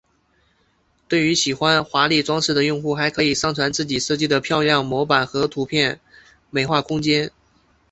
[1.07, 5.99] 对于喜欢华丽装饰的用户还可以上传自己设计的漂亮模板和图片
[6.49, 7.29] 美化空间。